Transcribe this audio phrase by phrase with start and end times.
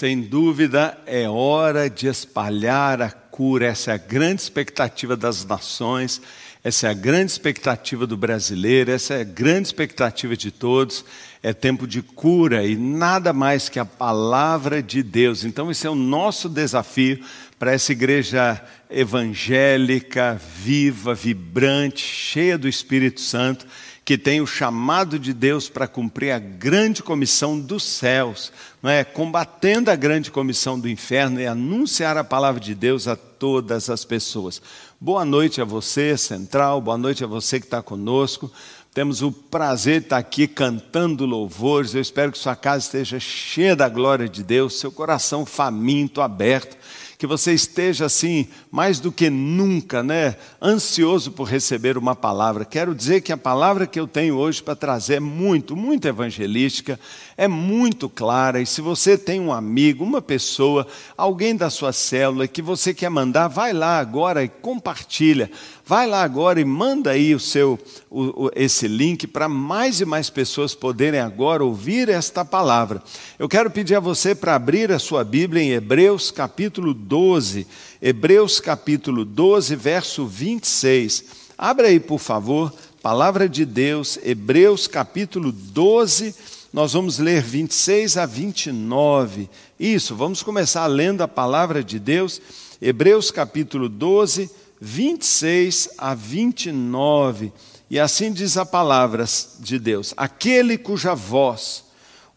[0.00, 3.66] Sem dúvida, é hora de espalhar a cura.
[3.66, 6.22] Essa é a grande expectativa das nações,
[6.64, 11.04] essa é a grande expectativa do brasileiro, essa é a grande expectativa de todos.
[11.42, 15.44] É tempo de cura e nada mais que a palavra de Deus.
[15.44, 17.22] Então, esse é o nosso desafio
[17.58, 18.58] para essa igreja
[18.88, 23.66] evangélica, viva, vibrante, cheia do Espírito Santo
[24.10, 28.52] que tem o chamado de Deus para cumprir a grande comissão dos céus,
[28.82, 29.04] não é?
[29.04, 34.04] combatendo a grande comissão do inferno e anunciar a palavra de Deus a todas as
[34.04, 34.60] pessoas.
[35.00, 38.50] Boa noite a você, Central, boa noite a você que está conosco.
[38.92, 41.94] Temos o prazer de estar aqui cantando louvores.
[41.94, 46.76] Eu espero que sua casa esteja cheia da glória de Deus, seu coração faminto, aberto
[47.20, 52.64] que você esteja assim, mais do que nunca, né, ansioso por receber uma palavra.
[52.64, 56.98] Quero dizer que a palavra que eu tenho hoje para trazer é muito, muito evangelística,
[57.40, 58.60] é muito clara.
[58.60, 60.86] E se você tem um amigo, uma pessoa,
[61.16, 65.50] alguém da sua célula que você quer mandar, vai lá agora e compartilha.
[65.82, 67.78] Vai lá agora e manda aí o seu
[68.10, 73.02] o, o, esse link para mais e mais pessoas poderem agora ouvir esta palavra.
[73.38, 77.66] Eu quero pedir a você para abrir a sua Bíblia em Hebreus capítulo 12,
[78.02, 81.24] Hebreus capítulo 12, verso 26.
[81.56, 86.34] Abra aí, por favor, palavra de Deus, Hebreus capítulo 12,
[86.72, 89.50] nós vamos ler 26 a 29.
[89.78, 92.40] Isso, vamos começar lendo a palavra de Deus,
[92.80, 94.48] Hebreus capítulo 12,
[94.80, 97.52] 26 a 29.
[97.90, 99.24] E assim diz a palavra
[99.58, 101.84] de Deus: Aquele cuja voz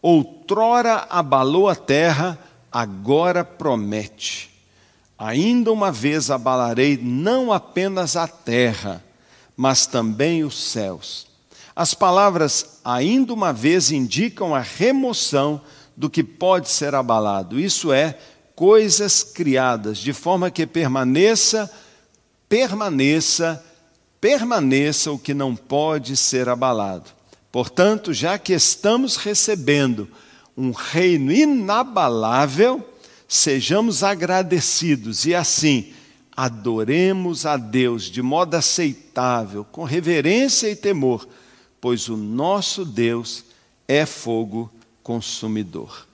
[0.02, 2.38] outrora abalou a terra,
[2.70, 4.50] agora promete.
[5.16, 9.02] Ainda uma vez abalarei não apenas a terra,
[9.56, 11.33] mas também os céus.
[11.74, 15.60] As palavras ainda uma vez indicam a remoção
[15.96, 18.18] do que pode ser abalado, isso é,
[18.54, 21.70] coisas criadas, de forma que permaneça
[22.48, 23.64] permaneça,
[24.20, 27.10] permaneça o que não pode ser abalado.
[27.50, 30.08] Portanto, já que estamos recebendo
[30.56, 32.88] um reino inabalável,
[33.26, 35.92] sejamos agradecidos e assim
[36.36, 41.26] adoremos a Deus de modo aceitável, com reverência e temor,
[41.84, 43.44] pois o nosso Deus
[43.86, 44.72] é fogo
[45.02, 46.06] consumidor.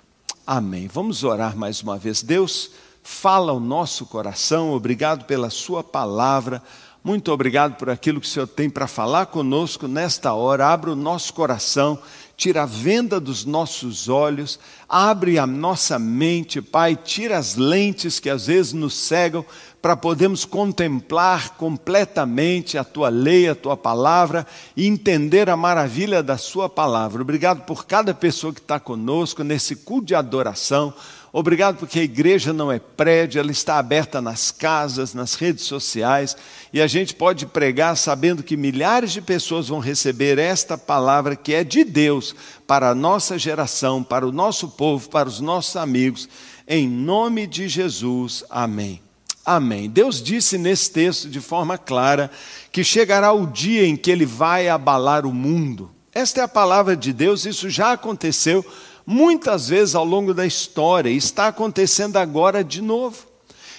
[0.44, 0.88] Amém.
[0.88, 2.24] Vamos orar mais uma vez.
[2.24, 2.72] Deus,
[3.04, 4.72] fala ao nosso coração.
[4.72, 6.60] Obrigado pela Sua palavra.
[7.04, 10.66] Muito obrigado por aquilo que o Senhor tem para falar conosco nesta hora.
[10.66, 11.96] Abra o nosso coração,
[12.36, 14.58] tira a venda dos nossos olhos,
[14.88, 19.46] abre a nossa mente, Pai, tira as lentes que às vezes nos cegam
[19.80, 24.46] para podermos contemplar completamente a tua lei, a tua palavra
[24.76, 27.22] e entender a maravilha da Sua palavra.
[27.22, 30.92] Obrigado por cada pessoa que está conosco nesse culto de adoração.
[31.32, 36.36] Obrigado porque a igreja não é prédio, ela está aberta nas casas, nas redes sociais,
[36.72, 41.54] e a gente pode pregar sabendo que milhares de pessoas vão receber esta palavra que
[41.54, 42.34] é de Deus
[42.66, 46.28] para a nossa geração, para o nosso povo, para os nossos amigos.
[46.66, 48.44] Em nome de Jesus.
[48.50, 49.09] Amém.
[49.52, 49.90] Amém.
[49.90, 52.30] Deus disse nesse texto de forma clara
[52.70, 55.90] que chegará o dia em que ele vai abalar o mundo.
[56.14, 58.64] Esta é a palavra de Deus, isso já aconteceu
[59.04, 63.26] muitas vezes ao longo da história, está acontecendo agora de novo.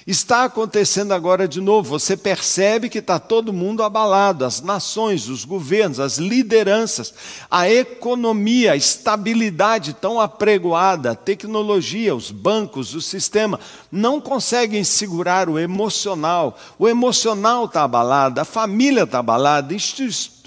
[0.05, 1.89] Está acontecendo agora de novo.
[1.89, 7.13] Você percebe que está todo mundo abalado: as nações, os governos, as lideranças,
[7.49, 13.59] a economia, a estabilidade tão apregoada, a tecnologia, os bancos, o sistema,
[13.91, 16.57] não conseguem segurar o emocional.
[16.79, 20.40] O emocional está abalado, a família está abalada, instituições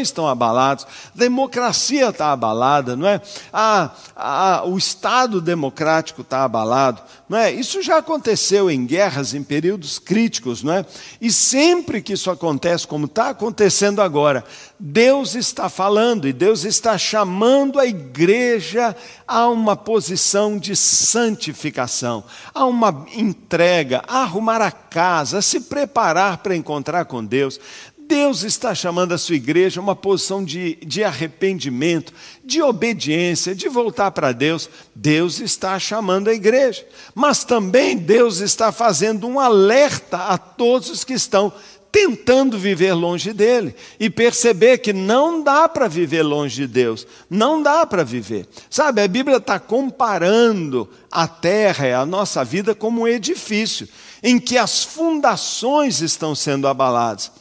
[0.00, 3.20] estão abaladas, democracia está abalada, não é?
[3.52, 7.52] A, a, o Estado democrático está abalado, não é?
[7.52, 10.86] Isso já aconteceu em guerras, em períodos críticos, não é?
[11.20, 14.44] E sempre que isso acontece, como está acontecendo agora,
[14.80, 18.94] Deus está falando e Deus está chamando a igreja
[19.26, 22.24] a uma posição de santificação,
[22.54, 27.60] a uma entrega, a arrumar a casa, a se preparar para encontrar com Deus.
[28.08, 32.12] Deus está chamando a sua igreja a uma posição de, de arrependimento,
[32.42, 34.70] de obediência, de voltar para Deus.
[34.94, 36.86] Deus está chamando a igreja.
[37.14, 41.52] Mas também Deus está fazendo um alerta a todos os que estão
[41.92, 47.62] tentando viver longe dele e perceber que não dá para viver longe de Deus, não
[47.62, 48.46] dá para viver.
[48.70, 53.88] Sabe, a Bíblia está comparando a terra e a nossa vida como um edifício
[54.22, 57.37] em que as fundações estão sendo abaladas.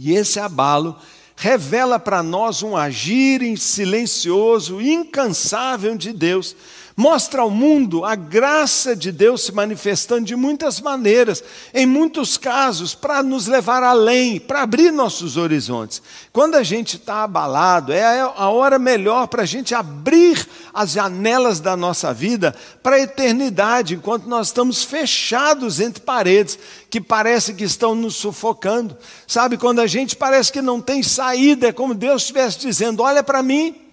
[0.00, 0.96] E esse abalo
[1.34, 6.54] revela para nós um agir silencioso, incansável de Deus,
[6.98, 12.92] mostra ao mundo a graça de Deus se manifestando de muitas maneiras, em muitos casos,
[12.92, 16.02] para nos levar além, para abrir nossos horizontes.
[16.32, 21.60] Quando a gente está abalado, é a hora melhor para a gente abrir as janelas
[21.60, 22.52] da nossa vida
[22.82, 26.58] para a eternidade, enquanto nós estamos fechados entre paredes
[26.90, 28.96] que parece que estão nos sufocando.
[29.24, 33.22] Sabe, quando a gente parece que não tem saída, é como Deus estivesse dizendo: olha
[33.22, 33.84] para mim.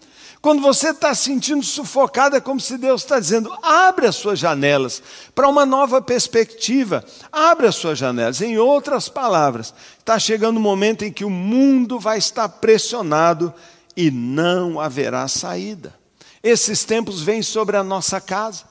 [0.46, 5.02] Quando você está sentindo sufocado, é como se Deus está dizendo: abre as suas janelas
[5.34, 8.42] para uma nova perspectiva, abre as suas janelas.
[8.42, 13.52] Em outras palavras, está chegando o um momento em que o mundo vai estar pressionado
[13.98, 15.96] e não haverá saída.
[16.44, 18.66] Esses tempos vêm sobre a nossa casa,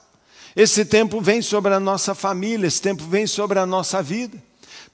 [0.54, 4.40] esse tempo vem sobre a nossa família, esse tempo vem sobre a nossa vida.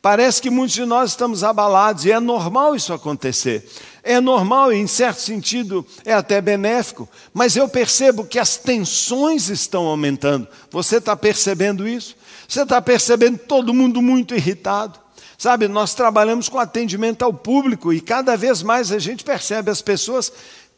[0.03, 3.69] Parece que muitos de nós estamos abalados e é normal isso acontecer.
[4.03, 9.51] É normal, e em certo sentido é até benéfico, mas eu percebo que as tensões
[9.51, 10.49] estão aumentando.
[10.71, 12.17] Você está percebendo isso?
[12.49, 14.99] Você está percebendo todo mundo muito irritado?
[15.37, 19.81] Sabe, nós trabalhamos com atendimento ao público e cada vez mais a gente percebe as
[19.81, 20.31] pessoas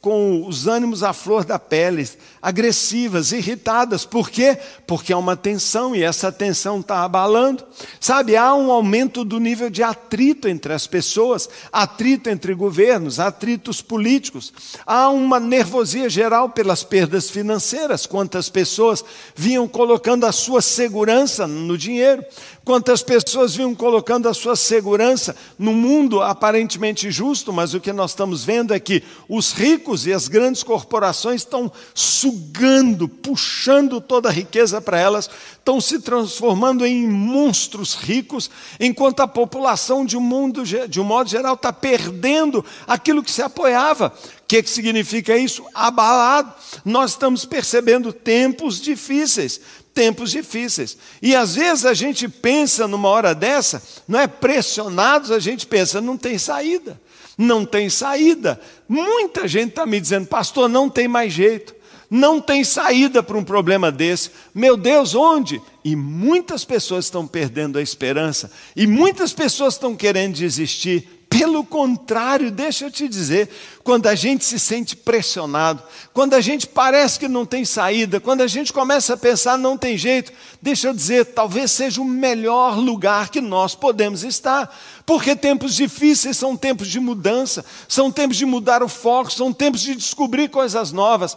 [0.02, 2.10] com os ânimos à flor da pele,
[2.42, 4.04] agressivas, irritadas.
[4.04, 4.58] Por quê?
[4.84, 7.62] Porque há uma tensão e essa tensão está abalando.
[8.00, 13.80] Sabe, há um aumento do nível de atrito entre as pessoas, atrito entre governos, atritos
[13.80, 14.52] políticos.
[14.84, 18.04] Há uma nervosia geral pelas perdas financeiras.
[18.04, 19.04] Quantas pessoas
[19.36, 22.24] vinham colocando a sua segurança no dinheiro,
[22.64, 28.12] Quantas pessoas vinham colocando a sua segurança no mundo aparentemente justo, mas o que nós
[28.12, 34.32] estamos vendo é que os ricos e as grandes corporações estão sugando, puxando toda a
[34.32, 38.50] riqueza para elas, estão se transformando em monstros ricos,
[38.80, 43.42] enquanto a população de um, mundo, de um modo geral está perdendo aquilo que se
[43.42, 44.12] apoiava.
[44.42, 45.64] O que, que significa isso?
[45.74, 46.52] Abalado.
[46.84, 49.60] Nós estamos percebendo tempos difíceis,
[49.94, 50.96] tempos difíceis.
[51.20, 56.00] E às vezes a gente pensa numa hora dessa, não é pressionados, a gente pensa,
[56.00, 57.00] não tem saída.
[57.36, 58.60] Não tem saída.
[58.88, 61.74] Muita gente está me dizendo, pastor, não tem mais jeito.
[62.10, 64.30] Não tem saída para um problema desse.
[64.54, 65.62] Meu Deus, onde?
[65.82, 68.52] E muitas pessoas estão perdendo a esperança.
[68.76, 71.21] E muitas pessoas estão querendo desistir.
[71.32, 73.48] Pelo contrário, deixa eu te dizer,
[73.82, 75.82] quando a gente se sente pressionado,
[76.12, 79.78] quando a gente parece que não tem saída, quando a gente começa a pensar não
[79.78, 80.30] tem jeito,
[80.60, 86.36] deixa eu dizer, talvez seja o melhor lugar que nós podemos estar, porque tempos difíceis
[86.36, 90.92] são tempos de mudança, são tempos de mudar o foco, são tempos de descobrir coisas
[90.92, 91.34] novas.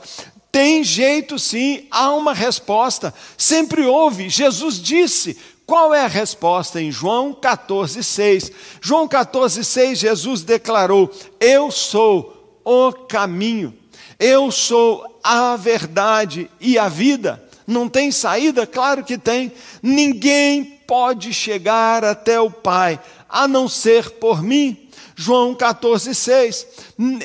[0.51, 4.29] Tem jeito sim, há uma resposta, sempre houve.
[4.29, 8.51] Jesus disse: qual é a resposta em João 14,6?
[8.79, 13.73] João 14,6, Jesus declarou: Eu sou o caminho,
[14.19, 17.43] eu sou a verdade e a vida.
[17.65, 18.67] Não tem saída?
[18.67, 19.51] Claro que tem.
[19.81, 24.87] Ninguém pode chegar até o Pai a não ser por mim.
[25.15, 26.67] João 14,6.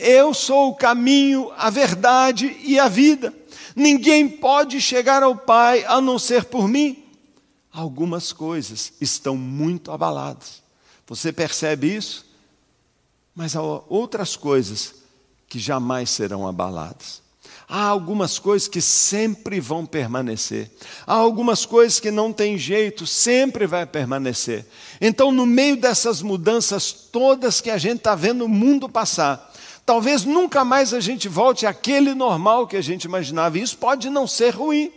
[0.01, 3.35] Eu sou o caminho, a verdade e a vida.
[3.77, 7.10] Ninguém pode chegar ao Pai a não ser por mim
[7.73, 10.63] algumas coisas estão muito abaladas.
[11.07, 12.27] Você percebe isso?
[13.35, 14.95] Mas há outras coisas
[15.49, 17.21] que jamais serão abaladas.
[17.69, 20.71] Há algumas coisas que sempre vão permanecer.
[21.07, 24.67] Há algumas coisas que não tem jeito, sempre vai permanecer.
[25.01, 29.53] Então, no meio dessas mudanças todas que a gente está vendo o mundo passar,
[29.87, 33.57] talvez nunca mais a gente volte àquele normal que a gente imaginava.
[33.57, 34.93] Isso pode não ser ruim.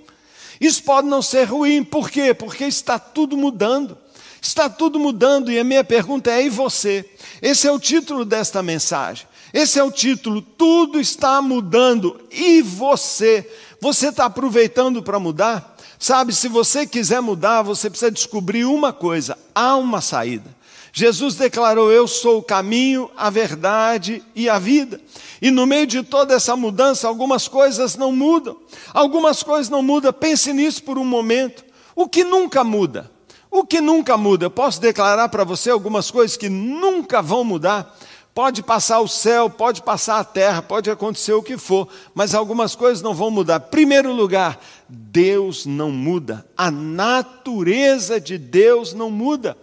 [0.59, 2.33] Isso pode não ser ruim, por quê?
[2.33, 3.97] Porque está tudo mudando.
[4.41, 7.09] Está tudo mudando, e a minha pergunta é: e você?
[7.41, 9.25] Esse é o título desta mensagem.
[9.53, 13.49] Esse é o título: Tudo está mudando, e você?
[13.79, 15.77] Você está aproveitando para mudar?
[15.97, 20.53] Sabe, se você quiser mudar, você precisa descobrir uma coisa: há uma saída.
[20.95, 25.01] Jesus declarou: Eu sou o caminho, a verdade e a vida.
[25.41, 28.55] E no meio de toda essa mudança, algumas coisas não mudam.
[28.93, 30.13] Algumas coisas não mudam.
[30.13, 31.65] Pense nisso por um momento.
[31.95, 33.11] O que nunca muda?
[33.49, 34.45] O que nunca muda?
[34.45, 37.97] Eu posso declarar para você algumas coisas que nunca vão mudar.
[38.33, 42.75] Pode passar o céu, pode passar a terra, pode acontecer o que for, mas algumas
[42.75, 43.59] coisas não vão mudar.
[43.59, 44.59] Primeiro lugar,
[44.89, 46.43] Deus não muda.
[46.57, 49.55] A natureza de Deus não muda.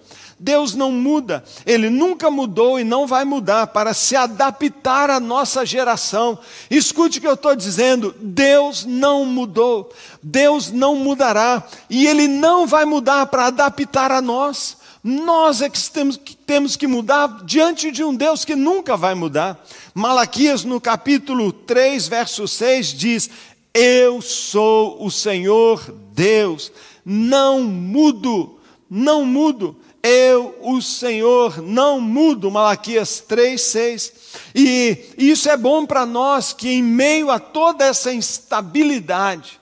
[0.42, 5.66] Deus não muda, Ele nunca mudou e não vai mudar para se adaptar à nossa
[5.66, 6.38] geração.
[6.70, 9.92] Escute o que eu estou dizendo: Deus não mudou,
[10.22, 14.78] Deus não mudará e Ele não vai mudar para adaptar a nós.
[15.04, 19.14] Nós é que temos, que temos que mudar diante de um Deus que nunca vai
[19.14, 19.62] mudar.
[19.94, 23.30] Malaquias, no capítulo 3, verso 6, diz:
[23.74, 26.72] Eu sou o Senhor Deus,
[27.04, 29.76] não mudo, não mudo.
[30.02, 32.50] Eu, o Senhor, não mudo.
[32.50, 34.12] Malaquias 3, 6.
[34.54, 39.60] E isso é bom para nós que, em meio a toda essa instabilidade,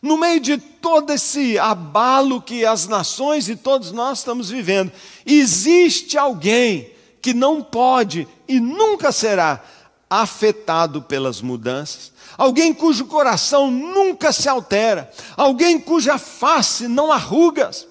[0.00, 4.92] no meio de todo esse abalo que as nações e todos nós estamos vivendo,
[5.26, 9.62] existe alguém que não pode e nunca será
[10.08, 17.86] afetado pelas mudanças, alguém cujo coração nunca se altera, alguém cuja face não arrugas.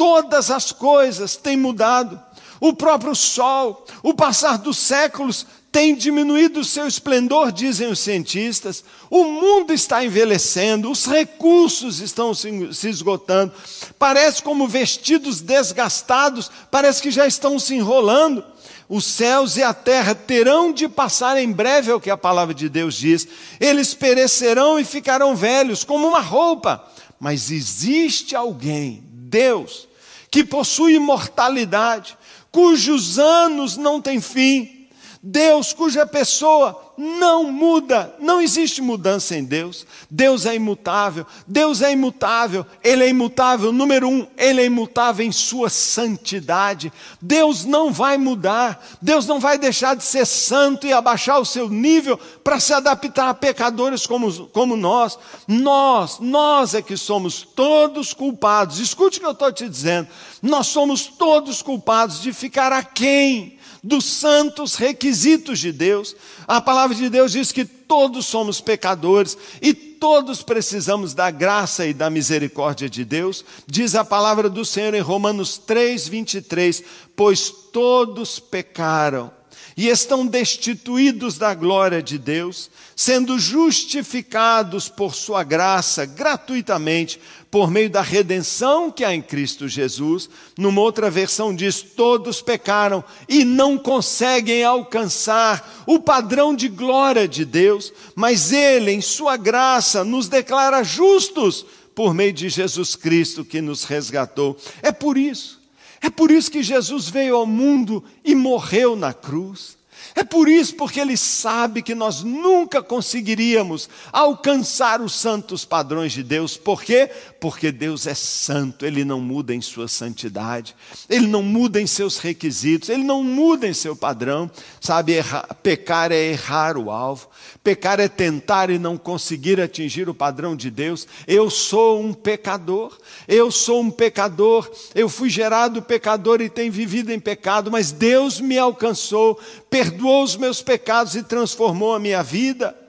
[0.00, 2.18] Todas as coisas têm mudado.
[2.58, 8.82] O próprio sol, o passar dos séculos tem diminuído o seu esplendor, dizem os cientistas.
[9.10, 12.48] O mundo está envelhecendo, os recursos estão se,
[12.88, 13.52] esgotando.
[13.98, 18.42] Parece como vestidos desgastados, parece que já estão se enrolando.
[18.88, 22.54] Os céus e a terra terão de passar em breve, é o que a palavra
[22.54, 23.28] de Deus diz.
[23.60, 26.82] Eles perecerão e ficarão velhos, como uma roupa.
[27.20, 29.89] Mas existe alguém, Deus,
[30.30, 32.16] que possui imortalidade,
[32.52, 34.79] cujos anos não têm fim
[35.22, 39.86] Deus, cuja pessoa não muda, não existe mudança em Deus.
[40.10, 43.70] Deus é imutável, Deus é imutável, Ele é imutável.
[43.70, 46.90] Número um, Ele é imutável em Sua santidade.
[47.20, 51.68] Deus não vai mudar, Deus não vai deixar de ser santo e abaixar o seu
[51.68, 55.18] nível para se adaptar a pecadores como, como nós.
[55.46, 58.78] Nós, nós é que somos todos culpados.
[58.78, 60.08] Escute o que eu estou te dizendo.
[60.40, 66.14] Nós somos todos culpados de ficar aquém dos santos requisitos de Deus.
[66.46, 71.92] A palavra de Deus diz que todos somos pecadores e todos precisamos da graça e
[71.92, 73.44] da misericórdia de Deus.
[73.66, 76.82] Diz a palavra do Senhor em Romanos 3, 23:
[77.16, 79.39] Pois todos pecaram
[79.80, 87.18] e estão destituídos da glória de Deus, sendo justificados por Sua graça gratuitamente,
[87.50, 90.28] por meio da redenção que há em Cristo Jesus.
[90.58, 97.46] Numa outra versão diz: todos pecaram e não conseguem alcançar o padrão de glória de
[97.46, 103.62] Deus, mas Ele, em Sua graça, nos declara justos por meio de Jesus Cristo que
[103.62, 104.58] nos resgatou.
[104.82, 105.59] É por isso
[106.00, 109.78] é por isso que Jesus veio ao mundo e morreu na cruz.
[110.14, 116.22] É por isso, porque Ele sabe que nós nunca conseguiríamos alcançar os santos padrões de
[116.22, 116.56] Deus.
[116.56, 117.10] Por quê?
[117.38, 120.74] Porque Deus é santo, Ele não muda em sua santidade,
[121.08, 124.50] Ele não muda em seus requisitos, Ele não muda em seu padrão.
[124.80, 127.28] Sabe, errar, pecar é errar o alvo,
[127.62, 131.06] pecar é tentar e não conseguir atingir o padrão de Deus.
[131.26, 132.96] Eu sou um pecador,
[133.28, 138.40] eu sou um pecador, eu fui gerado pecador e tenho vivido em pecado, mas Deus
[138.40, 139.38] me alcançou,
[139.68, 142.79] perdoou os meus pecados e transformou a minha vida.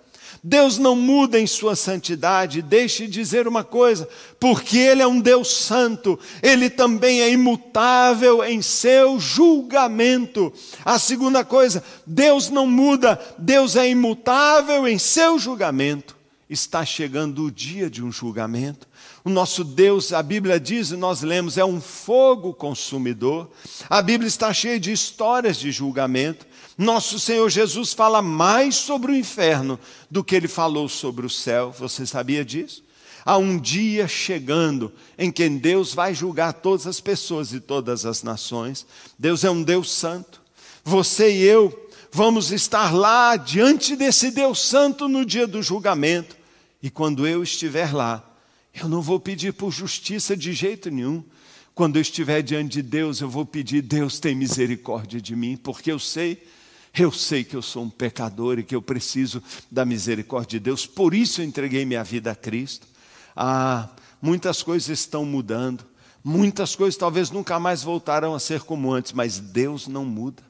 [0.43, 5.51] Deus não muda em sua santidade, deixe dizer uma coisa, porque Ele é um Deus
[5.51, 10.51] santo, Ele também é imutável em seu julgamento.
[10.83, 16.17] A segunda coisa, Deus não muda, Deus é imutável em seu julgamento.
[16.49, 18.87] Está chegando o dia de um julgamento.
[19.23, 23.49] O nosso Deus, a Bíblia diz, e nós lemos, é um fogo consumidor.
[23.87, 26.45] A Bíblia está cheia de histórias de julgamento.
[26.77, 31.73] Nosso Senhor Jesus fala mais sobre o inferno do que ele falou sobre o céu.
[31.77, 32.83] Você sabia disso?
[33.23, 38.23] Há um dia chegando em que Deus vai julgar todas as pessoas e todas as
[38.23, 38.85] nações.
[39.17, 40.41] Deus é um Deus santo.
[40.83, 46.35] Você e eu vamos estar lá diante desse Deus santo no dia do julgamento.
[46.81, 48.27] E quando eu estiver lá,
[48.73, 51.23] eu não vou pedir por justiça de jeito nenhum.
[51.75, 55.91] Quando eu estiver diante de Deus, eu vou pedir: Deus tem misericórdia de mim, porque
[55.91, 56.43] eu sei,
[56.97, 60.85] eu sei que eu sou um pecador e que eu preciso da misericórdia de Deus.
[60.85, 62.87] Por isso eu entreguei minha vida a Cristo.
[63.35, 63.89] Ah,
[64.21, 65.85] muitas coisas estão mudando,
[66.23, 70.43] muitas coisas talvez nunca mais voltarão a ser como antes, mas Deus não muda.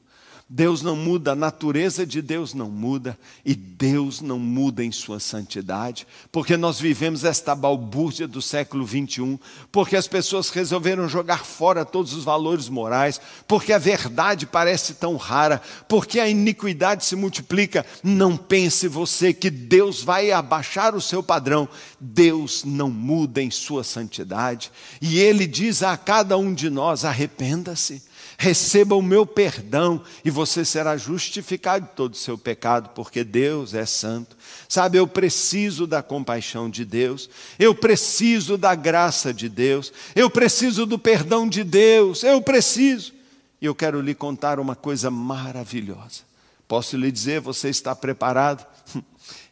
[0.53, 5.17] Deus não muda, a natureza de Deus não muda e Deus não muda em sua
[5.17, 9.39] santidade, porque nós vivemos esta balbúrdia do século 21,
[9.71, 15.15] porque as pessoas resolveram jogar fora todos os valores morais, porque a verdade parece tão
[15.15, 17.85] rara, porque a iniquidade se multiplica.
[18.03, 21.65] Não pense você que Deus vai abaixar o seu padrão,
[21.97, 24.69] Deus não muda em sua santidade,
[25.01, 30.65] e Ele diz a cada um de nós: arrependa-se receba o meu perdão e você
[30.65, 34.35] será justificado de todo o seu pecado, porque Deus é santo.
[34.67, 40.85] Sabe, eu preciso da compaixão de Deus, eu preciso da graça de Deus, eu preciso
[40.85, 43.13] do perdão de Deus, eu preciso.
[43.61, 46.23] E eu quero lhe contar uma coisa maravilhosa.
[46.67, 48.65] Posso lhe dizer, você está preparado?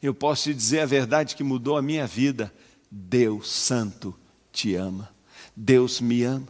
[0.01, 2.51] Eu posso te dizer a verdade que mudou a minha vida.
[2.89, 4.17] Deus Santo
[4.53, 5.09] te ama.
[5.53, 6.47] Deus me ama.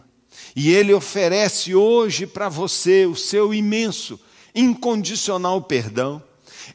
[0.56, 4.20] E Ele oferece hoje para você o seu imenso,
[4.54, 6.22] incondicional perdão.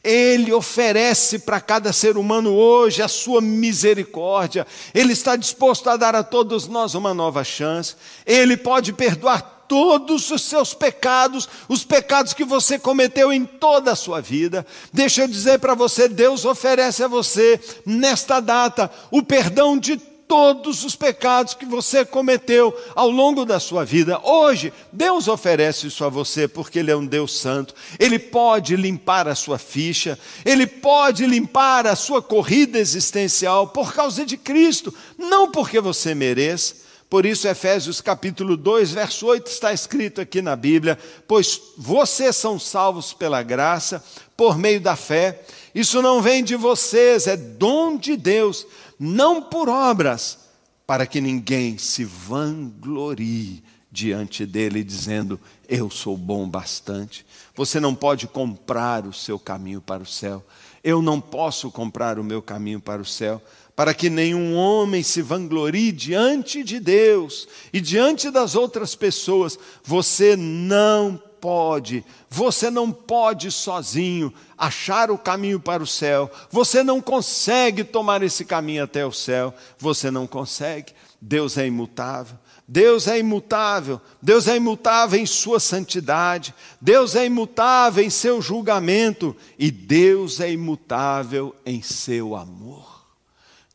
[0.03, 4.67] Ele oferece para cada ser humano hoje a sua misericórdia.
[4.93, 7.95] Ele está disposto a dar a todos nós uma nova chance.
[8.25, 13.95] Ele pode perdoar todos os seus pecados, os pecados que você cometeu em toda a
[13.95, 14.65] sua vida.
[14.93, 20.83] Deixa eu dizer para você: Deus oferece a você, nesta data, o perdão de todos
[20.83, 24.19] os pecados que você cometeu ao longo da sua vida.
[24.23, 27.73] Hoje, Deus oferece isso a você porque Ele é um Deus santo.
[27.99, 34.25] Ele pode limpar a sua ficha, Ele pode limpar a sua corrida existencial por causa
[34.25, 36.85] de Cristo, não porque você mereça.
[37.09, 42.59] Por isso, Efésios capítulo 2, verso 8 está escrito aqui na Bíblia: Pois vocês são
[42.59, 44.03] salvos pela graça,
[44.35, 45.41] por meio da fé.
[45.73, 48.65] Isso não vem de vocês, é dom de Deus,
[48.99, 50.39] não por obras,
[50.85, 57.25] para que ninguém se vanglorie diante dele, dizendo: Eu sou bom bastante.
[57.55, 60.45] Você não pode comprar o seu caminho para o céu.
[60.83, 63.41] Eu não posso comprar o meu caminho para o céu
[63.75, 69.59] para que nenhum homem se vanglorie diante de Deus e diante das outras pessoas.
[69.83, 76.99] Você não pode, você não pode sozinho achar o caminho para o céu, você não
[76.99, 80.91] consegue tomar esse caminho até o céu, você não consegue.
[81.21, 82.35] Deus é imutável.
[82.67, 89.35] Deus é imutável, Deus é imutável em sua santidade, Deus é imutável em seu julgamento
[89.59, 93.05] e Deus é imutável em seu amor.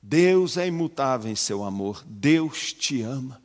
[0.02, 3.40] Deus é imutável em seu amor, Deus te ama.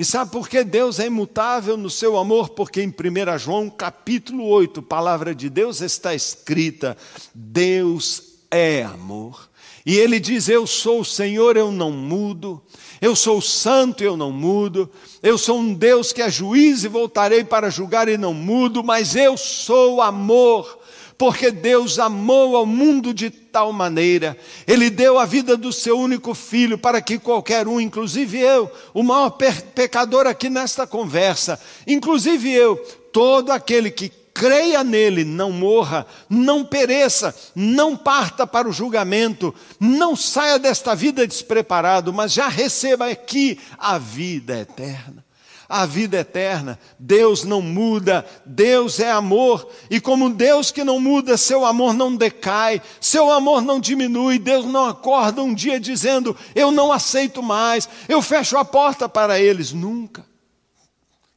[0.00, 2.48] E sabe por que Deus é imutável no seu amor?
[2.48, 6.96] Porque em 1 João capítulo 8, palavra de Deus está escrita:
[7.34, 9.50] Deus é amor.
[9.84, 12.62] E ele diz: Eu sou o Senhor, eu não mudo.
[12.98, 14.90] Eu sou o santo, eu não mudo.
[15.22, 19.14] Eu sou um Deus que é juiz e voltarei para julgar e não mudo, mas
[19.14, 20.79] eu sou amor
[21.20, 24.34] porque Deus amou ao mundo de tal maneira,
[24.66, 29.02] Ele deu a vida do seu único filho para que qualquer um, inclusive eu, o
[29.02, 32.74] maior pecador aqui nesta conversa, inclusive eu,
[33.12, 40.16] todo aquele que creia nele, não morra, não pereça, não parta para o julgamento, não
[40.16, 45.22] saia desta vida despreparado, mas já receba aqui a vida eterna
[45.70, 46.76] a vida eterna.
[46.98, 52.16] Deus não muda, Deus é amor, e como Deus que não muda, seu amor não
[52.16, 57.88] decai, seu amor não diminui, Deus não acorda um dia dizendo: Eu não aceito mais,
[58.08, 59.72] eu fecho a porta para eles.
[59.72, 60.26] Nunca.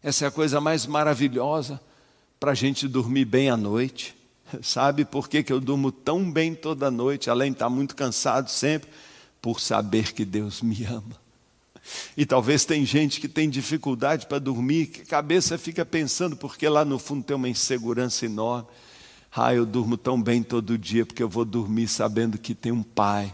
[0.02, 1.80] Essa é a coisa mais maravilhosa
[2.40, 4.16] para a gente dormir bem à noite.
[4.64, 8.50] Sabe por que, que eu durmo tão bem toda noite, além de estar muito cansado
[8.50, 8.90] sempre?
[9.40, 11.23] Por saber que Deus me ama.
[12.16, 16.68] E talvez tem gente que tem dificuldade para dormir, que a cabeça fica pensando, porque
[16.68, 18.68] lá no fundo tem uma insegurança enorme.
[19.36, 22.84] Ah, eu durmo tão bem todo dia, porque eu vou dormir sabendo que tem um
[22.84, 23.34] pai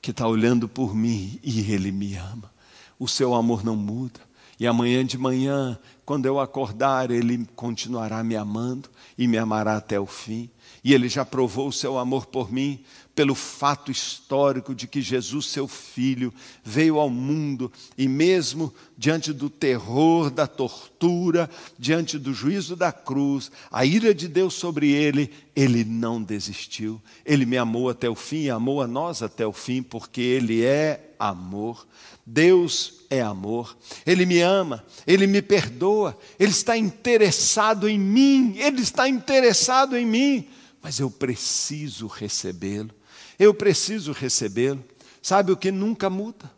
[0.00, 2.50] que está olhando por mim e ele me ama.
[2.98, 4.20] O seu amor não muda.
[4.58, 10.00] E amanhã de manhã, quando eu acordar, ele continuará me amando e me amará até
[10.00, 10.48] o fim.
[10.82, 12.80] E ele já provou o seu amor por mim,
[13.16, 19.48] pelo fato histórico de que Jesus, seu filho, veio ao mundo e, mesmo diante do
[19.48, 21.48] terror, da tortura,
[21.78, 27.00] diante do juízo da cruz, a ira de Deus sobre ele, ele não desistiu.
[27.24, 30.62] Ele me amou até o fim e amou a nós até o fim, porque ele
[30.62, 31.86] é amor.
[32.26, 38.82] Deus é amor, Ele me ama, Ele me perdoa, Ele está interessado em mim, Ele
[38.82, 40.48] está interessado em mim,
[40.82, 42.90] mas eu preciso recebê-lo.
[43.38, 44.82] Eu preciso recebê-lo.
[45.22, 46.50] Sabe o que nunca muda?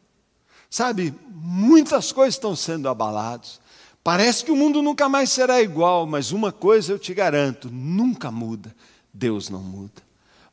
[0.70, 3.60] Sabe, muitas coisas estão sendo abaladas.
[4.04, 8.30] Parece que o mundo nunca mais será igual, mas uma coisa eu te garanto: nunca
[8.30, 8.74] muda.
[9.12, 10.02] Deus não muda.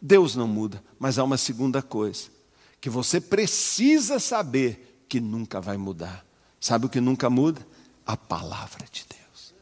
[0.01, 2.35] Deus não muda, mas há uma segunda coisa
[2.85, 6.23] que você precisa saber que nunca vai mudar.
[6.59, 7.65] Sabe o que nunca muda?
[8.05, 9.55] A palavra de Deus.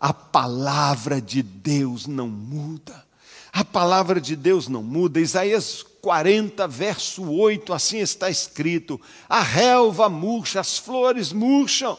[0.00, 3.06] A palavra de Deus não muda.
[3.52, 5.20] A palavra de Deus não muda.
[5.20, 11.96] Isaías 40, verso 8, assim está escrito: A relva murcha, as flores murcham,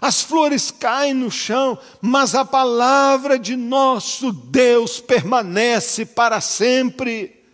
[0.00, 7.44] as flores caem no chão, mas a palavra de nosso Deus permanece para sempre.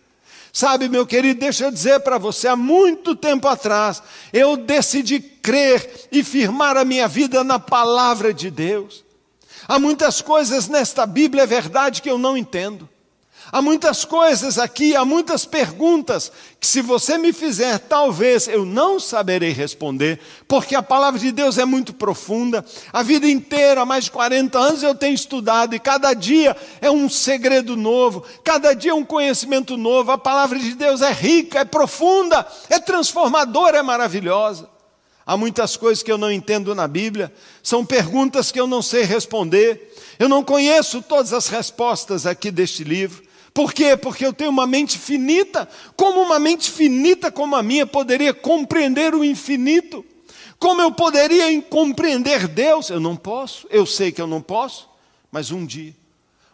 [0.51, 4.01] Sabe, meu querido, deixa eu dizer para você, há muito tempo atrás,
[4.33, 9.03] eu decidi crer e firmar a minha vida na palavra de Deus.
[9.67, 12.89] Há muitas coisas nesta Bíblia, é verdade, que eu não entendo.
[13.51, 18.97] Há muitas coisas aqui, há muitas perguntas que, se você me fizer, talvez eu não
[18.97, 22.63] saberei responder, porque a palavra de Deus é muito profunda.
[22.93, 26.89] A vida inteira, há mais de 40 anos, eu tenho estudado, e cada dia é
[26.89, 30.11] um segredo novo, cada dia é um conhecimento novo.
[30.11, 34.69] A palavra de Deus é rica, é profunda, é transformadora, é maravilhosa.
[35.25, 39.03] Há muitas coisas que eu não entendo na Bíblia, são perguntas que eu não sei
[39.03, 39.93] responder.
[40.17, 43.29] Eu não conheço todas as respostas aqui deste livro.
[43.53, 43.97] Por quê?
[43.97, 45.67] Porque eu tenho uma mente finita.
[45.95, 50.05] Como uma mente finita como a minha poderia compreender o infinito?
[50.57, 52.89] Como eu poderia compreender Deus?
[52.89, 54.87] Eu não posso, eu sei que eu não posso,
[55.31, 55.95] mas um dia,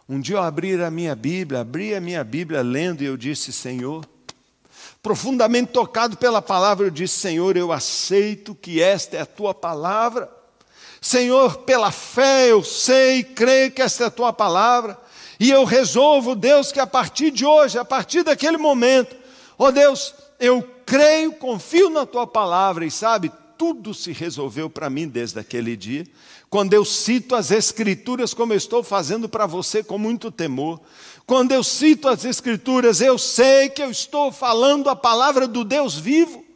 [0.08, 3.52] um dia eu abri a minha Bíblia, abri a minha Bíblia lendo e eu disse:
[3.52, 4.08] Senhor,
[5.02, 10.30] profundamente tocado pela palavra, eu disse: Senhor, eu aceito que esta é a tua palavra.
[11.02, 14.98] Senhor, pela fé eu sei e creio que esta é a tua palavra.
[15.38, 19.16] E eu resolvo, Deus, que a partir de hoje, a partir daquele momento,
[19.58, 24.88] ó oh Deus, eu creio, confio na tua palavra e sabe, tudo se resolveu para
[24.88, 26.06] mim desde aquele dia.
[26.48, 30.80] Quando eu cito as Escrituras, como eu estou fazendo para você com muito temor,
[31.26, 35.94] quando eu cito as Escrituras, eu sei que eu estou falando a palavra do Deus
[35.94, 36.47] vivo.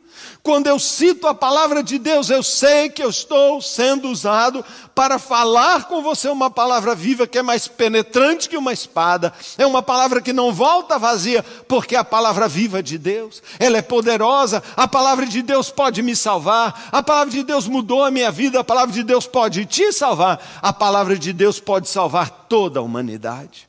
[0.42, 5.16] Quando eu cito a palavra de Deus, eu sei que eu estou sendo usado para
[5.16, 9.32] falar com você uma palavra viva que é mais penetrante que uma espada.
[9.56, 13.40] É uma palavra que não volta vazia, porque a palavra viva de Deus.
[13.56, 14.60] Ela é poderosa.
[14.76, 16.88] A palavra de Deus pode me salvar.
[16.90, 18.58] A palavra de Deus mudou a minha vida.
[18.58, 20.44] A palavra de Deus pode te salvar.
[20.60, 23.68] A palavra de Deus pode salvar toda a humanidade.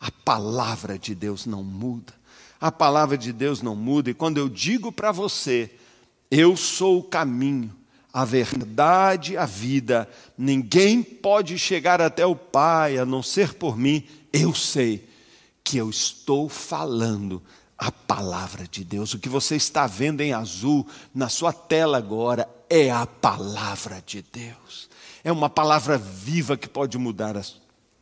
[0.00, 2.14] A palavra de Deus não muda.
[2.58, 4.08] A palavra de Deus não muda.
[4.08, 5.70] E quando eu digo para você,
[6.30, 7.74] eu sou o caminho,
[8.12, 10.08] a verdade, a vida.
[10.36, 14.04] Ninguém pode chegar até o Pai a não ser por mim.
[14.32, 15.08] Eu sei
[15.62, 17.42] que eu estou falando
[17.76, 19.14] a palavra de Deus.
[19.14, 24.22] O que você está vendo em azul na sua tela agora é a palavra de
[24.22, 24.88] Deus.
[25.22, 27.42] É uma palavra viva que pode mudar a,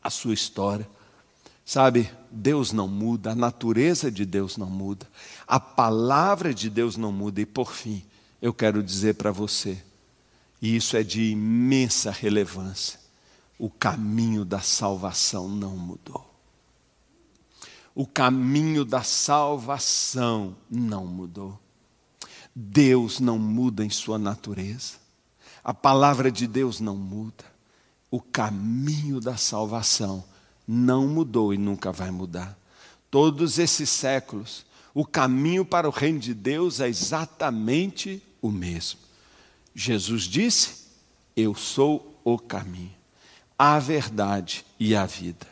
[0.02, 0.88] a sua história.
[1.64, 5.04] Sabe, Deus não muda, a natureza de Deus não muda,
[5.48, 8.04] a palavra de Deus não muda, e por fim,
[8.40, 9.83] eu quero dizer para você,
[10.61, 12.99] e isso é de imensa relevância:
[13.59, 16.35] o caminho da salvação não mudou.
[17.94, 21.59] O caminho da salvação não mudou.
[22.55, 24.96] Deus não muda em sua natureza.
[25.64, 27.44] A palavra de Deus não muda.
[28.11, 30.22] O caminho da salvação
[30.68, 32.59] não mudou e nunca vai mudar.
[33.11, 34.65] Todos esses séculos,
[34.96, 38.98] o caminho para o reino de Deus é exatamente o mesmo.
[39.74, 40.87] Jesus disse:
[41.37, 42.94] Eu sou o caminho,
[43.59, 45.46] a verdade e a vida.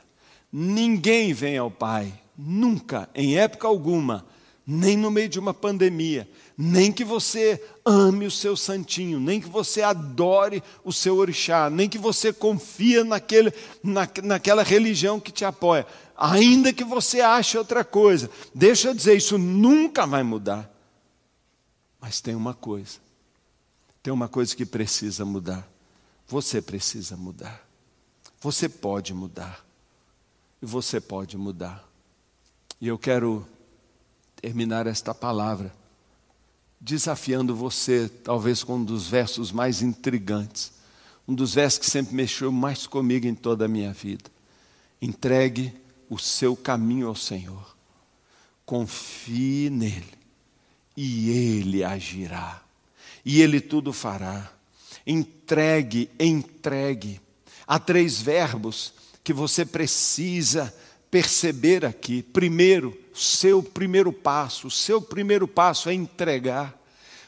[0.51, 4.25] Ninguém vem ao Pai, nunca, em época alguma,
[4.67, 6.27] nem no meio de uma pandemia,
[6.57, 11.89] nem que você ame o seu santinho, nem que você adore o seu orixá, nem
[11.89, 15.85] que você confia naquele, na, naquela religião que te apoia,
[16.17, 18.31] ainda que você ache outra coisa.
[18.55, 20.71] Deixa eu dizer, isso nunca vai mudar.
[22.01, 22.99] Mas tem uma coisa.
[24.03, 25.67] Tem uma coisa que precisa mudar.
[26.29, 27.67] Você precisa mudar.
[28.41, 29.65] Você pode mudar.
[30.63, 31.85] E você pode mudar.
[32.81, 33.45] E eu quero
[34.41, 35.73] terminar esta palavra
[36.85, 40.71] desafiando você, talvez com um dos versos mais intrigantes,
[41.27, 44.31] um dos versos que sempre mexeu mais comigo em toda a minha vida.
[45.01, 45.73] Entregue
[46.11, 47.75] o seu caminho ao Senhor.
[48.67, 50.13] Confie nele
[50.95, 52.63] e Ele agirá,
[53.25, 54.53] e Ele tudo fará.
[55.07, 57.19] Entregue, entregue.
[57.67, 58.93] Há três verbos
[59.23, 60.75] que você precisa
[61.15, 62.25] perceber aqui.
[62.25, 66.77] Primeiro, seu primeiro passo, o seu primeiro passo é entregar.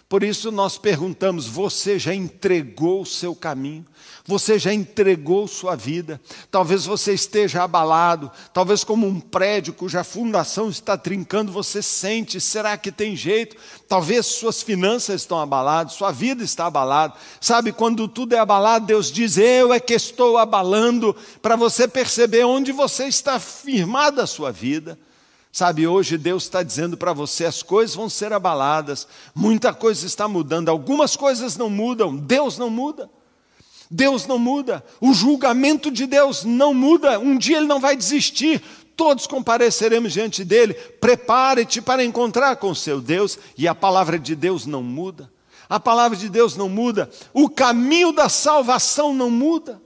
[0.08, 3.84] Por isso nós perguntamos: você já entregou o seu caminho?
[4.24, 6.20] Você já entregou sua vida?
[6.48, 12.76] Talvez você esteja abalado, talvez como um prédio cuja fundação está trincando, você sente: será
[12.76, 13.56] que tem jeito?
[13.88, 17.14] Talvez suas finanças estão abaladas, sua vida está abalada.
[17.40, 22.44] Sabe, quando tudo é abalado, Deus diz: Eu é que estou abalando, para você perceber
[22.44, 24.96] onde você está firmada a sua vida.
[25.56, 30.28] Sabe, hoje Deus está dizendo para você: as coisas vão ser abaladas, muita coisa está
[30.28, 33.08] mudando, algumas coisas não mudam, Deus não muda.
[33.90, 38.62] Deus não muda, o julgamento de Deus não muda, um dia Ele não vai desistir,
[38.94, 40.74] todos compareceremos diante dele.
[40.74, 45.32] Prepare-te para encontrar com o seu Deus, e a palavra de Deus não muda.
[45.70, 49.80] A palavra de Deus não muda, o caminho da salvação não muda.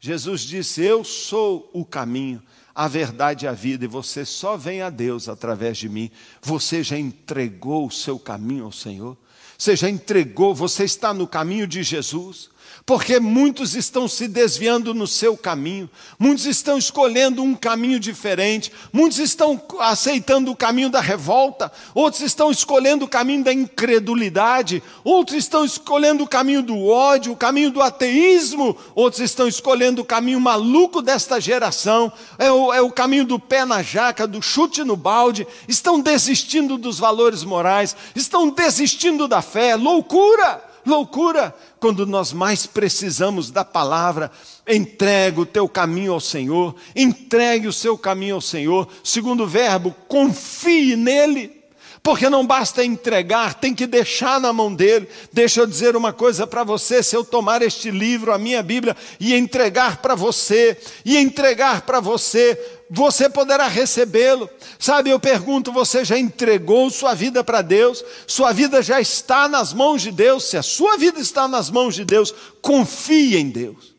[0.00, 2.42] Jesus disse: Eu sou o caminho,
[2.74, 6.10] a verdade e a vida, e você só vem a Deus através de mim.
[6.40, 9.16] Você já entregou o seu caminho ao Senhor?
[9.58, 12.48] Você já entregou, você está no caminho de Jesus?
[12.84, 19.18] Porque muitos estão se desviando no seu caminho, muitos estão escolhendo um caminho diferente, muitos
[19.18, 25.64] estão aceitando o caminho da revolta, outros estão escolhendo o caminho da incredulidade, outros estão
[25.64, 31.02] escolhendo o caminho do ódio, o caminho do ateísmo, outros estão escolhendo o caminho maluco
[31.02, 35.46] desta geração, é o, é o caminho do pé na jaca, do chute no balde,
[35.68, 43.50] estão desistindo dos valores morais, estão desistindo da fé, loucura loucura, quando nós mais precisamos
[43.50, 44.30] da palavra.
[44.68, 48.88] Entregue o teu caminho ao Senhor, entregue o seu caminho ao Senhor.
[49.02, 51.59] Segundo verbo, confie nele.
[52.02, 55.06] Porque não basta entregar, tem que deixar na mão dele.
[55.32, 58.96] Deixa eu dizer uma coisa para você: se eu tomar este livro, a minha Bíblia,
[59.18, 62.58] e entregar para você, e entregar para você,
[62.90, 64.48] você poderá recebê-lo.
[64.78, 68.02] Sabe, eu pergunto: você já entregou sua vida para Deus?
[68.26, 70.44] Sua vida já está nas mãos de Deus?
[70.44, 73.89] Se a sua vida está nas mãos de Deus, confie em Deus.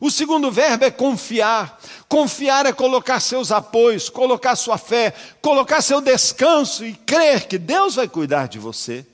[0.00, 1.80] O segundo verbo é confiar.
[2.08, 7.94] Confiar é colocar seus apoios, colocar sua fé, colocar seu descanso e crer que Deus
[7.94, 9.06] vai cuidar de você.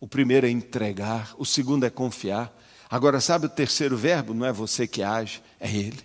[0.00, 2.52] O primeiro é entregar, o segundo é confiar.
[2.90, 4.34] Agora, sabe o terceiro verbo?
[4.34, 6.00] Não é você que age, é Ele.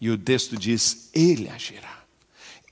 [0.00, 2.02] E o texto diz: Ele agirá.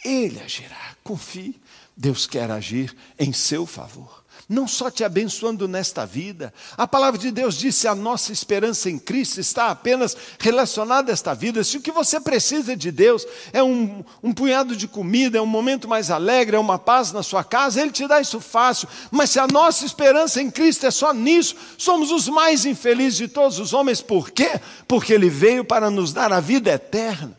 [0.04, 0.94] Ele agirá.
[1.02, 1.58] Confie.
[1.96, 6.54] Deus quer agir em seu favor não só te abençoando nesta vida.
[6.76, 11.34] A palavra de Deus disse: a nossa esperança em Cristo está apenas relacionada a esta
[11.34, 11.64] vida.
[11.64, 15.46] Se o que você precisa de Deus é um, um punhado de comida, é um
[15.46, 18.88] momento mais alegre, é uma paz na sua casa, Ele te dá isso fácil.
[19.10, 23.28] Mas se a nossa esperança em Cristo é só nisso, somos os mais infelizes de
[23.28, 24.00] todos os homens.
[24.00, 24.60] Por quê?
[24.86, 27.36] Porque Ele veio para nos dar a vida eterna,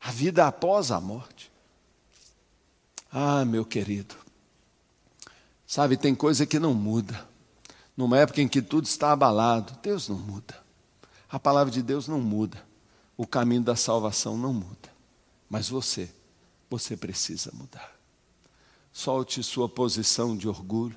[0.00, 1.52] a vida após a morte.
[3.12, 4.27] Ah, meu querido.
[5.68, 7.28] Sabe, tem coisa que não muda.
[7.94, 10.58] Numa época em que tudo está abalado, Deus não muda.
[11.30, 12.64] A palavra de Deus não muda.
[13.18, 14.88] O caminho da salvação não muda.
[15.46, 16.10] Mas você,
[16.70, 17.94] você precisa mudar.
[18.90, 20.96] Solte sua posição de orgulho.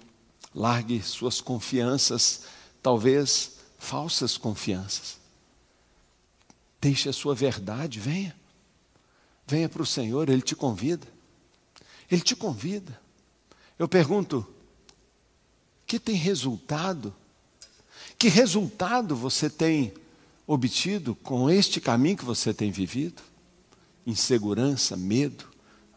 [0.55, 2.43] Largue suas confianças,
[2.81, 5.19] talvez falsas confianças.
[6.79, 8.33] Deixe a sua verdade, venha.
[9.45, 11.07] Venha para o Senhor, Ele te convida.
[12.09, 13.01] Ele te convida.
[13.77, 14.47] Eu pergunto,
[15.91, 17.13] que tem resultado.
[18.17, 19.93] Que resultado você tem
[20.47, 23.21] obtido com este caminho que você tem vivido?
[24.07, 25.43] Insegurança, medo,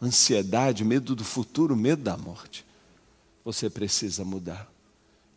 [0.01, 2.65] ansiedade, medo do futuro, medo da morte.
[3.45, 4.69] Você precisa mudar.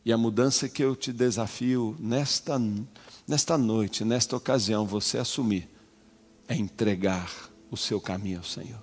[0.05, 2.61] E a mudança que eu te desafio nesta,
[3.29, 5.69] nesta noite, nesta ocasião, você assumir,
[6.49, 7.31] é entregar
[7.71, 8.83] o seu caminho ao Senhor.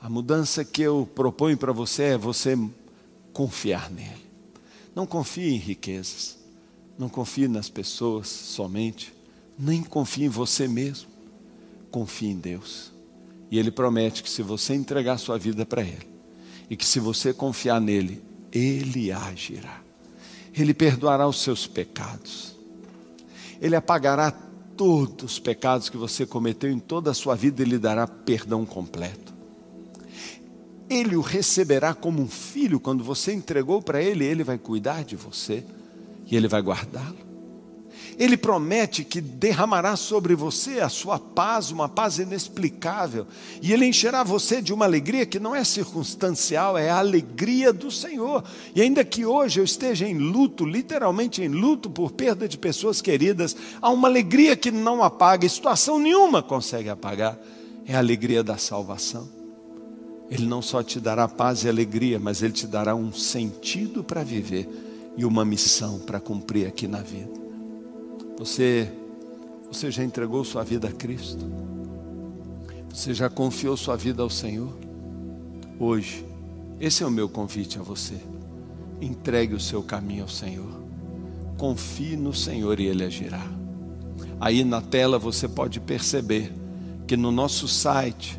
[0.00, 2.56] A mudança que eu proponho para você é você
[3.34, 4.27] confiar nele.
[4.98, 6.36] Não confie em riquezas,
[6.98, 9.14] não confie nas pessoas somente,
[9.56, 11.08] nem confie em você mesmo.
[11.88, 12.92] Confie em Deus.
[13.48, 16.04] E Ele promete que se você entregar sua vida para Ele,
[16.68, 19.80] e que se você confiar nele, Ele agirá.
[20.52, 22.56] Ele perdoará os seus pecados.
[23.60, 24.32] Ele apagará
[24.76, 28.66] todos os pecados que você cometeu em toda a sua vida e lhe dará perdão
[28.66, 29.37] completo.
[30.88, 35.16] Ele o receberá como um filho quando você entregou para ele, ele vai cuidar de
[35.16, 35.64] você
[36.26, 37.28] e ele vai guardá-lo.
[38.18, 43.28] Ele promete que derramará sobre você a sua paz, uma paz inexplicável,
[43.62, 47.92] e ele encherá você de uma alegria que não é circunstancial, é a alegria do
[47.92, 48.42] Senhor.
[48.74, 53.00] E ainda que hoje eu esteja em luto, literalmente em luto por perda de pessoas
[53.00, 57.38] queridas, há uma alegria que não apaga, situação nenhuma consegue apagar,
[57.86, 59.37] é a alegria da salvação.
[60.30, 64.22] Ele não só te dará paz e alegria, mas Ele te dará um sentido para
[64.22, 64.68] viver
[65.16, 67.30] e uma missão para cumprir aqui na vida.
[68.38, 68.92] Você,
[69.70, 71.44] você já entregou sua vida a Cristo?
[72.88, 74.72] Você já confiou sua vida ao Senhor?
[75.78, 76.24] Hoje,
[76.80, 78.16] esse é o meu convite a você.
[79.00, 80.82] Entregue o seu caminho ao Senhor.
[81.56, 83.44] Confie no Senhor e Ele agirá.
[84.40, 86.52] Aí na tela você pode perceber
[87.06, 88.38] que no nosso site,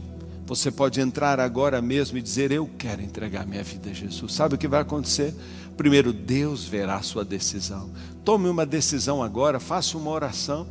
[0.50, 4.34] você pode entrar agora mesmo e dizer: Eu quero entregar minha vida a Jesus.
[4.34, 5.32] Sabe o que vai acontecer?
[5.78, 7.92] Primeiro, Deus verá a sua decisão.
[8.26, 10.66] Tome uma decisão agora, faça uma oração.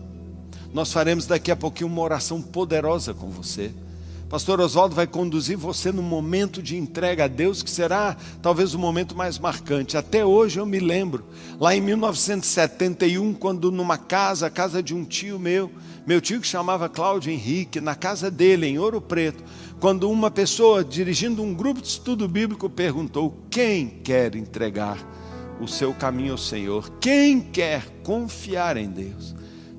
[0.75, 3.73] Nós faremos daqui a pouquinho uma oração poderosa com você.
[4.29, 8.79] Pastor Oswaldo vai conduzir você no momento de entrega a Deus, que será talvez o
[8.79, 9.97] momento mais marcante.
[9.97, 11.25] Até hoje eu me lembro,
[11.59, 15.73] lá em 1971, quando numa casa, casa de um tio meu,
[16.07, 19.43] meu tio que chamava Cláudio Henrique, na casa dele, em Ouro Preto,
[19.81, 24.99] quando uma pessoa dirigindo um grupo de estudo bíblico perguntou: quem quer entregar
[25.61, 26.91] o seu caminho ao Senhor?
[27.01, 29.35] Quem quer confiar em Deus?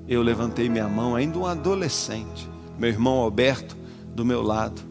[0.08, 3.78] Eu levantei minha mão, ainda um adolescente, meu irmão Alberto
[4.16, 4.82] do meu lado.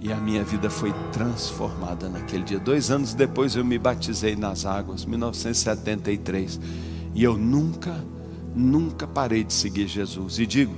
[0.00, 2.58] E a minha vida foi transformada naquele dia.
[2.58, 6.58] Dois anos depois eu me batizei nas águas, 1973.
[7.14, 8.04] E eu nunca,
[8.52, 10.40] nunca parei de seguir Jesus.
[10.40, 10.74] E digo,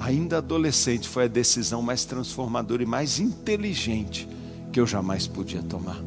[0.00, 4.26] ainda adolescente, foi a decisão mais transformadora e mais inteligente
[4.72, 6.02] que eu jamais podia tomar.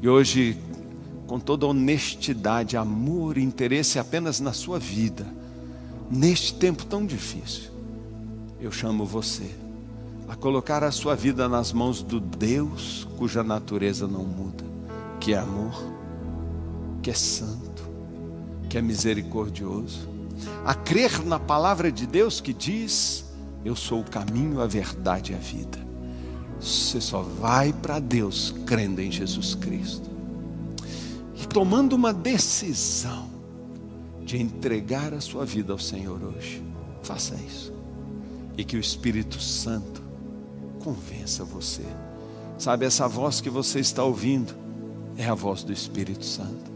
[0.00, 0.58] E hoje,
[1.26, 5.26] com toda honestidade, amor e interesse apenas na sua vida,
[6.10, 7.70] neste tempo tão difícil,
[8.58, 9.50] eu chamo você
[10.26, 14.64] a colocar a sua vida nas mãos do Deus cuja natureza não muda,
[15.20, 15.74] que é amor,
[17.02, 17.86] que é santo,
[18.68, 20.08] que é misericordioso,
[20.64, 23.25] a crer na palavra de Deus que diz:
[23.66, 25.76] Eu sou o caminho, a verdade e a vida.
[26.60, 30.08] Você só vai para Deus crendo em Jesus Cristo
[31.34, 33.28] e tomando uma decisão
[34.24, 36.62] de entregar a sua vida ao Senhor hoje.
[37.02, 37.72] Faça isso.
[38.56, 40.00] E que o Espírito Santo
[40.78, 41.82] convença você.
[42.56, 44.54] Sabe, essa voz que você está ouvindo
[45.16, 46.70] é a voz do Espírito Santo.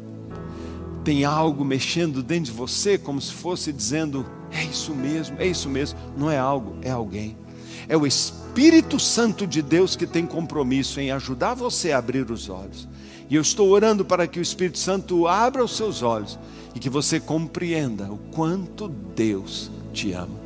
[1.04, 5.68] Tem algo mexendo dentro de você, como se fosse dizendo: é isso mesmo, é isso
[5.68, 5.98] mesmo.
[6.16, 7.36] Não é algo, é alguém.
[7.88, 12.48] É o Espírito Santo de Deus que tem compromisso em ajudar você a abrir os
[12.48, 12.88] olhos.
[13.28, 16.38] E eu estou orando para que o Espírito Santo abra os seus olhos
[16.74, 20.38] e que você compreenda o quanto Deus te ama.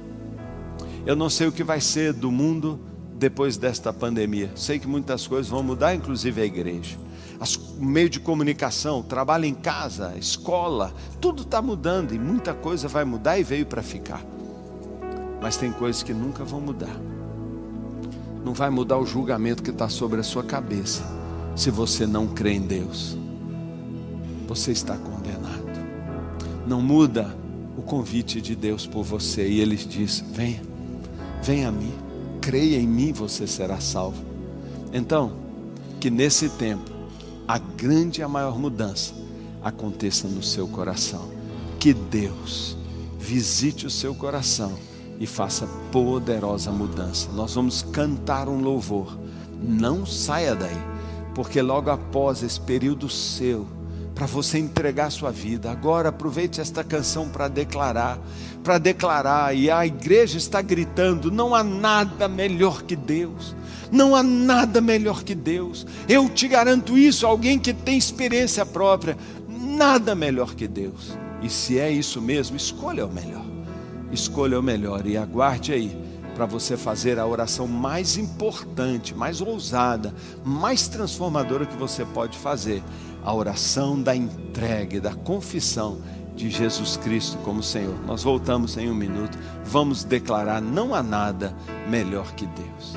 [1.06, 2.80] Eu não sei o que vai ser do mundo
[3.14, 4.50] depois desta pandemia.
[4.54, 6.96] Sei que muitas coisas vão mudar, inclusive a igreja.
[7.40, 12.88] As, o meio de comunicação, trabalho em casa, escola, tudo está mudando e muita coisa
[12.88, 14.24] vai mudar e veio para ficar.
[15.40, 16.96] Mas tem coisas que nunca vão mudar.
[18.44, 21.02] Não vai mudar o julgamento que está sobre a sua cabeça,
[21.56, 23.16] se você não crê em Deus.
[24.46, 25.64] Você está condenado.
[26.66, 27.36] Não muda
[27.76, 30.62] o convite de Deus por você e Ele diz: venha,
[31.42, 32.04] venha a mim
[32.44, 34.22] creia em mim, você será salvo.
[34.92, 35.32] Então,
[35.98, 36.90] que nesse tempo,
[37.46, 39.14] a grande e a maior mudança
[39.62, 41.28] aconteça no seu coração.
[41.78, 42.76] Que Deus
[43.18, 44.72] visite o seu coração
[45.18, 47.30] e faça poderosa mudança.
[47.32, 49.18] Nós vamos cantar um louvor.
[49.62, 50.76] Não saia daí,
[51.34, 53.66] porque logo após esse período seu,
[54.14, 55.70] para você entregar sua vida.
[55.70, 58.18] Agora aproveite esta canção para declarar,
[58.62, 63.54] para declarar, e a igreja está gritando: não há nada melhor que Deus.
[63.90, 65.86] Não há nada melhor que Deus.
[66.08, 69.16] Eu te garanto isso, alguém que tem experiência própria,
[69.48, 71.16] nada melhor que Deus.
[71.42, 73.44] E se é isso mesmo, escolha o melhor.
[74.10, 75.96] Escolha o melhor e aguarde aí
[76.34, 80.12] para você fazer a oração mais importante, mais ousada,
[80.44, 82.82] mais transformadora que você pode fazer
[83.24, 85.98] a oração da entrega, da confissão
[86.36, 87.98] de Jesus Cristo como Senhor.
[88.06, 91.54] Nós voltamos em um minuto, vamos declarar: não há nada
[91.88, 92.96] melhor que Deus.